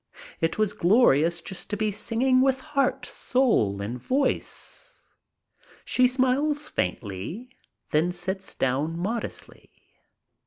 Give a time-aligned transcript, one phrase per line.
[0.39, 5.07] It was glorious, just to be singing with heart, soul and voice.
[5.85, 7.51] She smiles faintly,
[7.91, 9.69] then sits down modestly.